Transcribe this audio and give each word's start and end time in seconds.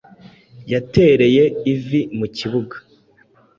yatereye 0.71 1.43
ivi 1.73 2.01
mu 2.17 2.25
kibuga 2.37 2.75